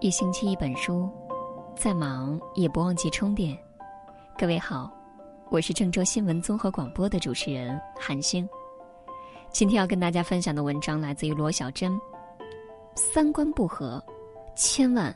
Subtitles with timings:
[0.00, 1.10] 一星期一本书，
[1.74, 3.58] 再忙也不忘记充电。
[4.38, 4.88] 各位好，
[5.50, 8.48] 我是郑州新闻综合广播的主持人韩星。
[9.50, 12.00] 今天要跟大家分享的文章来自于罗小珍。
[12.94, 14.00] 三观不合，
[14.54, 15.12] 千万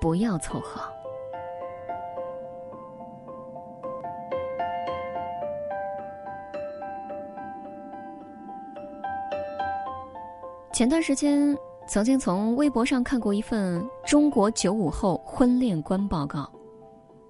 [0.00, 0.82] 不要凑合。
[10.72, 11.56] 前段时间。
[11.88, 16.46] 曾经从微博上看过一份中国九五后婚恋观报告，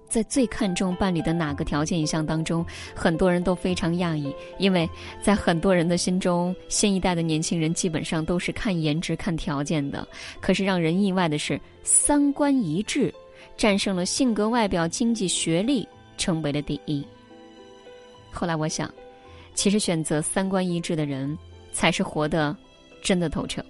[0.09, 4.87] 在最看重伴侣的哪个条件一项当中，很多人都非常讶异，因为
[5.21, 10.05] 在很多人的心中，新一代的年轻人基本上都是看颜值、看条件的。
[10.41, 13.13] 可是让人意外的是，三观一致
[13.55, 17.01] 战胜了性格、外表、经济、学历，成为了第一。
[18.29, 18.93] 后来我想，
[19.53, 21.37] 其实选择三观一致的人，
[21.71, 22.53] 才是活得
[23.01, 23.63] 真的透彻。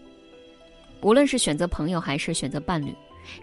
[1.02, 2.94] 无论是选择朋友还是选择伴侣，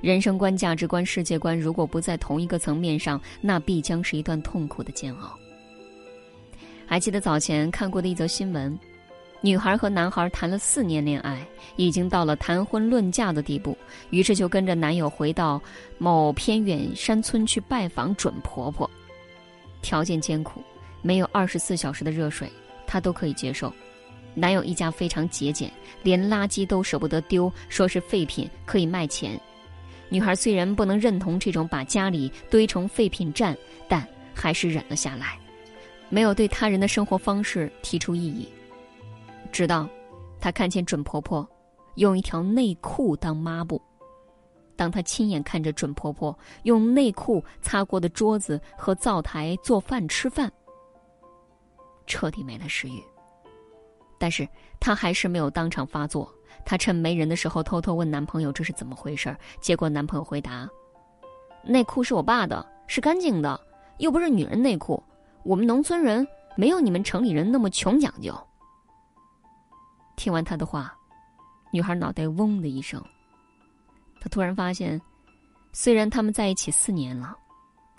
[0.00, 5.36] 人生观、价值观、世界观如果不在同一个层面上，那必将是一段痛苦的煎熬。
[6.86, 8.78] 还记得早前看过的一则新闻：
[9.40, 11.46] 女孩和男孩谈了四年恋爱，
[11.76, 13.76] 已经到了谈婚论嫁的地步，
[14.10, 15.60] 于是就跟着男友回到
[15.98, 18.88] 某偏远山村去拜访准婆婆。
[19.82, 20.62] 条件艰苦，
[21.00, 22.50] 没有二十四小时的热水，
[22.86, 23.72] 她都可以接受。
[24.38, 29.40] 男友一家非常节俭，连垃圾都舍不得丢，说是废品可以卖钱。
[30.10, 33.56] 女孩虽然不能认同这种把家里堆成废品站，
[33.88, 35.38] 但还是忍了下来，
[36.10, 38.46] 没有对他人的生活方式提出异议。
[39.50, 39.88] 直到
[40.38, 41.48] 她看见准婆婆
[41.94, 43.80] 用一条内裤当抹布，
[44.76, 50.52] 当她亲眼看着准婆婆用内裤擦过的桌子和灶台做饭吃饭，
[52.06, 53.02] 彻底没了食欲。
[54.26, 54.44] 但是
[54.80, 56.28] 她还是没有当场发作。
[56.64, 60.68] 她趁没人的时候偷偷问男朋友这是怎么回事结果男朋友回答
[61.62, 63.60] ：“内裤是我爸的，是干净的，
[63.98, 65.00] 又不是女人内裤。
[65.44, 68.36] 我们农村人没有你们城里人那么穷讲究。”
[70.16, 70.92] 听完他的话，
[71.72, 73.00] 女孩脑袋嗡的一声。
[74.20, 75.00] 她突然发现，
[75.72, 77.36] 虽然他们在一起四年了，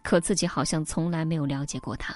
[0.03, 2.13] 可自己好像从来没有了解过他。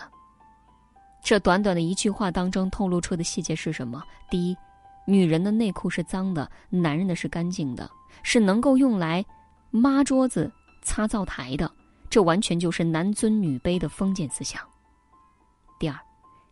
[1.24, 4.04] 这短短的一句话当中透露出的细节是什么？
[4.30, 4.58] 第一，
[5.06, 7.90] 女人的内裤是脏的，男人的是干净的，
[8.24, 9.24] 是能够用来
[9.70, 10.52] 抹桌子、
[10.82, 11.72] 擦灶台的。
[12.10, 14.62] 这完全就是男尊女卑的封建思想。
[15.80, 15.98] 第二，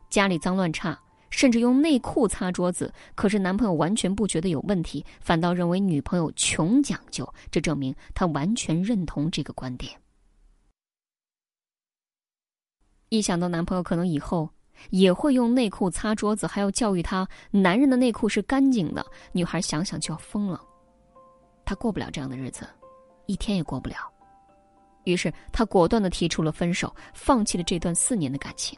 [0.09, 0.97] 家里脏乱差，
[1.30, 7.28] 甚至用内裤擦桌子，可是男朋友完全不觉得有问题，反倒认为女朋友穷讲究。
[7.51, 10.00] 这证明他完全认同这个观点。
[13.09, 14.50] 一想到男朋友可能以后……
[14.90, 19.06] 也会用内裤擦桌子，还要教育他男人的内裤是干净的。
[19.31, 20.59] 女孩想想就要疯了，
[21.66, 22.67] 她过不了这样的日子，
[23.25, 23.95] 一天也过不了。
[25.06, 28.78] 于是她果断的提出了分手，放弃了这段四年的感情。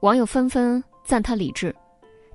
[0.00, 1.74] 网友纷纷赞她理智，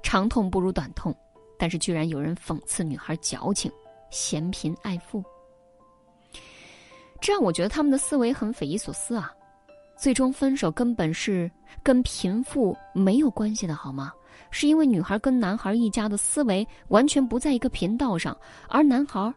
[0.01, 1.15] 长痛不如短痛，
[1.57, 3.71] 但是居然有人讽刺女孩矫情、
[4.09, 5.23] 嫌贫爱富，
[7.21, 9.31] 这让我觉得他们的思维很匪夷所思啊。
[10.01, 11.49] 最终分手根本是
[11.83, 14.11] 跟贫富没有关系的，好吗？
[14.49, 18.35] 是因为女孩跟男孩一家的思维完全不在一个频道上，
[18.67, 19.31] 而男孩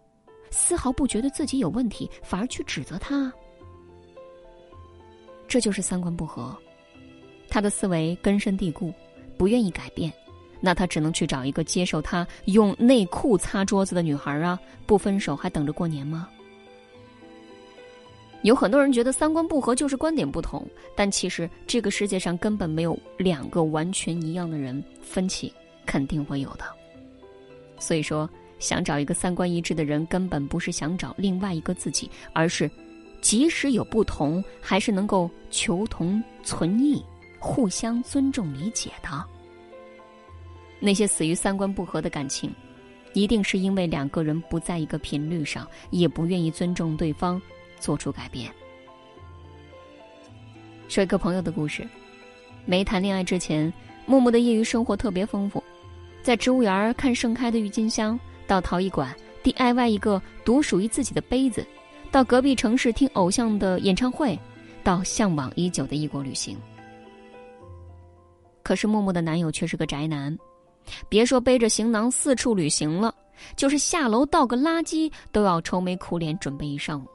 [0.51, 3.31] 丝毫不觉得自己有问题，反而去指责他。
[5.47, 6.57] 这就是三观不合，
[7.47, 8.91] 他的思维根深蒂固，
[9.37, 10.11] 不愿意改变，
[10.63, 14.59] 那他只能去找一个接受他用内裤擦桌子的女孩啊！
[14.87, 16.27] 不分手还等着过年吗？
[18.45, 25.51] 有很多人觉得三观不合就是观点不同，但其实这个世界上根本没有两个完全一样的人，分歧
[25.87, 26.65] 肯定会有的。
[27.79, 28.29] 所以说，
[28.59, 32.71] 想找一个三观一致的人，根本不是想找另外一个自己，而是
[33.23, 37.03] 即使有不同，还是能够求同存异、
[37.39, 39.25] 互相尊重理解的。
[40.81, 42.53] 那些死于三观不合的感情，
[43.15, 47.41] 一定是因为两个人不在一个频率上，也不愿意尊重对方。
[47.85, 48.51] 做出改变。
[50.89, 51.87] 说一个朋友的故事：
[52.65, 53.71] 没谈恋爱之前，
[54.07, 55.63] 木木的业余生活特别丰富，
[56.23, 61.67] 在植物园看盛开的郁金香，到陶艺馆 DIY 一个独属于自己的杯子，
[62.11, 64.39] 到隔壁城市听偶像的演唱会，
[64.83, 66.57] 到向往已久的异国旅行。
[68.63, 70.35] 可是木木的男友却是个宅男，
[71.07, 73.15] 别说背着行囊四处旅行了，
[73.57, 77.07] 就是下楼倒个垃圾都要愁眉苦脸准备一上午。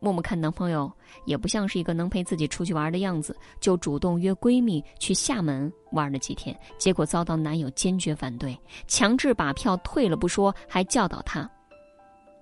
[0.00, 0.90] 默默看男朋友
[1.26, 8.58] 也不像是一个能陪自己出去玩的样子，就主动约闺蜜去厦门玩了几天，结果遭到男友坚决反对，
[8.88, 11.48] 强制把票退了不说，还教导她：“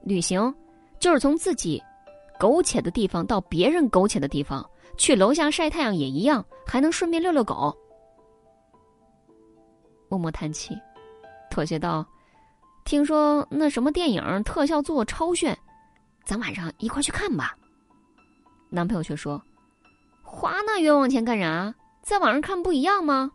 [0.02, 0.55] 旅行
[1.00, 1.82] 就是从自己
[2.38, 4.64] 苟且的地方到别人苟且的地方，
[4.96, 7.76] 去楼下晒太阳也一样，还能顺便遛遛狗。
[10.08, 10.78] 默默叹气，
[11.50, 12.06] 妥协道
[12.87, 15.58] ：“听说那什么电影特效做超炫，
[16.28, 17.56] 咱晚上一块去看吧。”
[18.69, 19.42] 男朋友却说
[20.22, 21.75] ：“花那冤枉钱干啥？
[22.02, 23.32] 在网上看不一样吗？”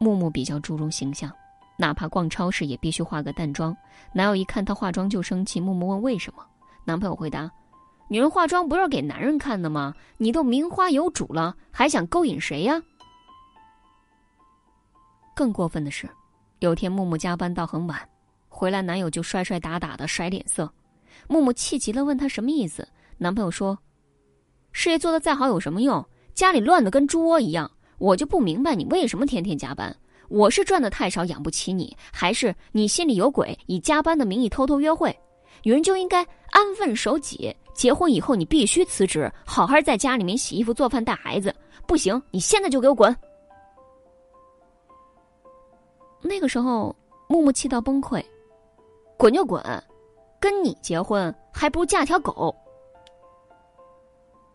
[0.00, 1.30] 木木比较注重形象，
[1.78, 3.76] 哪怕逛超市也必须化个淡妆。
[4.12, 5.60] 男友一看她化妆就生气。
[5.60, 6.44] 木木问为什么，
[6.84, 7.48] 男朋友回答
[8.10, 9.94] ：“女人化妆不是给男人看的吗？
[10.16, 12.82] 你都名花有主了，还想勾引谁呀？”
[15.36, 16.10] 更过分的是，
[16.58, 17.96] 有天木木加班到很晚，
[18.48, 20.68] 回来男友就摔摔打打的甩脸色。
[21.28, 22.86] 木木气急了，问他什么意思。
[23.18, 23.78] 男朋友说
[24.72, 26.04] ：“事业做得再好有什么用？
[26.34, 27.70] 家里乱的跟猪窝一样。
[27.98, 29.94] 我就不明白你为什么天天加班。
[30.28, 35.14] 我是赚的太少养不起你，还是你心里有鬼，以加班的名义偷偷约会？
[35.62, 37.54] 女人就应该安分守己。
[37.74, 41.54] 结婚以后你必须辞职，好好在家里面洗衣服、做饭、带孩子。
[41.86, 43.14] 不行，你现在就给我滚！”
[46.22, 46.94] 那个时候，
[47.28, 48.24] 木木气到崩溃，
[49.16, 49.62] 滚就滚，
[50.40, 52.54] 跟你结婚还不如嫁条狗。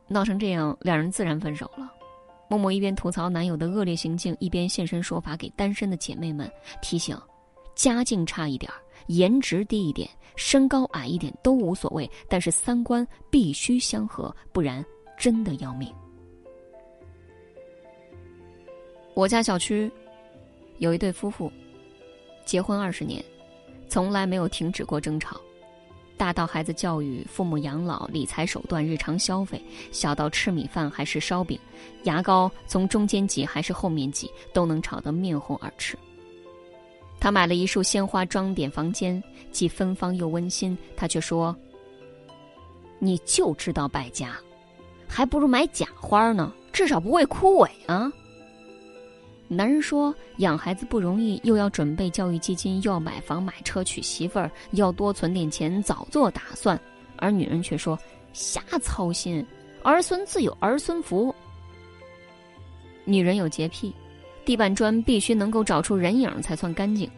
[0.08, 1.92] 闹成这样，两人自然分手了。
[2.50, 6.52] 默默一边吐槽男友的恶劣行径，一边现身说法，给单身的姐妹们
[6.82, 7.18] 提醒：
[7.76, 8.72] 家境差一点
[9.08, 14.86] 颜值低一点、身高矮一点都无所谓，但是三观必须相合，不然
[15.18, 15.92] 真的要命。
[19.14, 19.92] 我家小区。
[20.80, 21.52] 有一对夫妇，
[22.46, 23.24] 结婚二十年，
[23.88, 25.40] 从来没有停止过争吵。
[26.16, 29.60] 大到孩子教育、父母养老、理财手段、日常消费；
[29.92, 31.60] 小到吃米饭还是烧饼，
[32.04, 35.98] 牙膏从中间挤还是后面挤，都能吵得面红耳赤。
[37.20, 39.22] 他买了一束鲜花装点房间，
[39.52, 40.78] 既芬芳又温馨。
[40.96, 41.56] 他却说
[43.00, 44.38] ：“你就知道败家，
[45.08, 48.12] 还不如买假花呢，至少不会枯萎啊。”
[49.56, 56.80] 男人说：“养孩子不容易，又要准备教育基金，又要买房买车娶媳妇儿，要多存点钱，早做打算。”
[57.18, 57.98] 而女人却说
[58.34, 59.46] ：“瞎操心，
[59.84, 61.34] 儿孙自有儿孙福。”
[63.06, 63.94] 女人有洁癖，
[64.46, 67.10] 地板砖必须能够找出人影才算干净，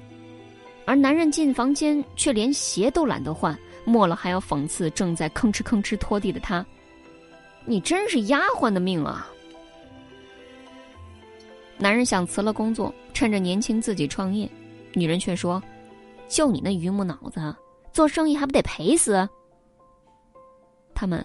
[0.86, 6.66] 而男人进房间却连鞋都懒得换，末了还要讽刺正在吭哧吭哧拖地的他
[7.66, 9.30] ：“你真是丫鬟的命啊！”
[11.77, 14.50] 男人想辞了工作，趁着年轻自己创业，
[14.94, 15.62] 女人却说
[16.30, 17.56] ：“就你那榆木脑子，
[17.92, 19.27] 做生意还不得赔死？”
[20.95, 21.24] 他们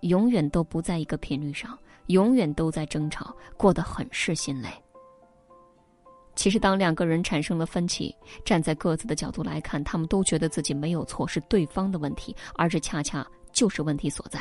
[0.00, 4.68] 永远都不在一个频率上，永远都在争吵，过得很是心累。
[6.34, 14.40] 其实，当两个人产生了分歧，站在各自的角度来看，他们都觉得自己没有错，是对方的问题，而这恰恰就是问题所在。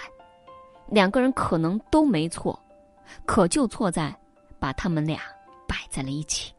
[0.90, 2.58] 两个人可能都没错，
[3.26, 4.18] 可就错在。
[4.68, 5.22] 把他们俩
[5.66, 6.52] 摆在了一起。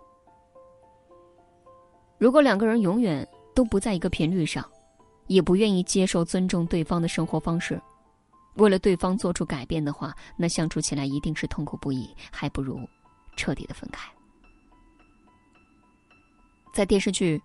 [2.16, 4.64] 如果两个人永远都不在一个频率上，
[5.26, 7.78] 也不愿意接受尊重对方的生活方式，
[8.54, 12.80] 为了对方做出改变的话，那相处起来一定是痛苦不已，还不如
[13.36, 14.10] 彻底的分开。
[16.72, 17.36] 在电视剧《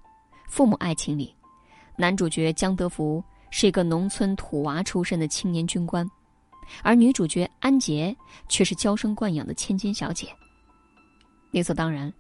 [0.48, 1.36] 父母爱情》里，
[1.98, 3.22] 男主角江德福
[3.52, 6.10] 是一个农村土娃出身的青年军官，
[6.84, 8.16] 而女主角安杰
[8.48, 10.34] 却是娇生惯养的千金小姐。
[11.54, 12.12] 理所当然，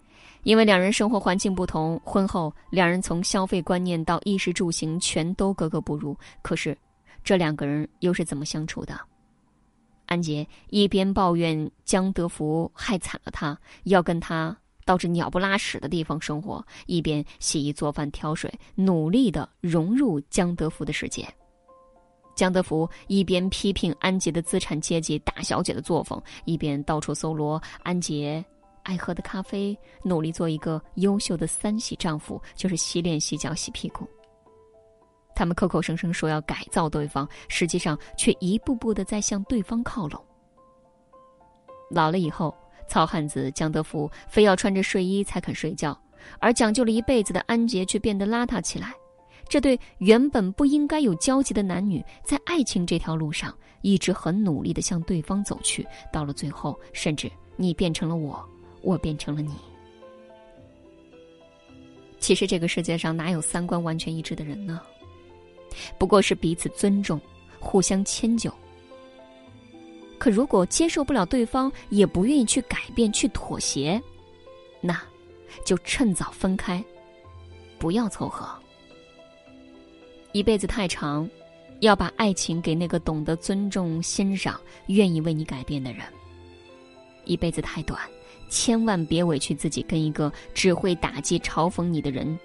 [0.43, 6.15] 因为两人生活环境不同，婚后两人从消费观念到衣食住行全都格格不入。
[6.43, 6.77] 可是，
[7.23, 8.95] 这两个人又是怎么相处的？
[10.05, 21.27] 安杰一边抱怨江德福害惨了他，要跟他到这鸟不拉屎的地方生活，一边洗衣做饭挑水，努力的融入江德福的世界。
[22.35, 28.43] 江德福一边批评安杰的资产阶级大小姐的作风，一边到处搜罗安杰。
[28.83, 34.07] 爱喝的咖啡，努力做一个优秀的三喜丈夫，就是洗脸、洗脚、洗屁股。
[35.35, 40.23] 他们口口声声说要改造对方，实际上却一步步的在向对方靠拢。
[41.89, 42.55] 老了以后，
[42.87, 45.99] 糙汉子江德福非要穿着睡衣才肯睡觉，
[46.39, 48.93] 而讲究了一辈子的安杰却变得邋遢起来。
[49.49, 58.47] 这对原本不应该有交集的男女，在爱情这条路上一直很努力的向对方走去，到了最后，甚至你变成了我。
[58.83, 59.53] 我变成了你。
[62.19, 64.79] 其实这个世界上哪有三观完全一致的人呢？
[65.97, 67.19] 不过是彼此尊重，
[67.59, 68.53] 互相迁就。
[70.19, 74.01] 可如果接受不了对方，也不愿意去改变、去妥协，
[74.79, 75.01] 那，
[75.65, 76.81] 就趁早分开，
[77.77, 78.47] 不要凑合。
[80.31, 81.29] 一辈子太长，
[81.81, 86.05] 要把爱情给那个懂得尊重、欣赏、愿意为你改变的人。
[87.25, 87.99] 一辈子太短，
[88.53, 92.37] 千万别委屈自己跟一个只会打击、嘲讽你的人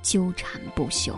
[0.00, 1.12] 纠缠不休。